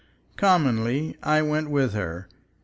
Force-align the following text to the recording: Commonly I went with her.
Commonly 0.35 1.15
I 1.21 1.43
went 1.43 1.69
with 1.69 1.93
her. 1.93 2.27